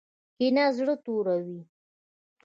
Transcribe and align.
کینه 0.37 0.65
زړه 0.77 0.95
توروي 1.03 1.61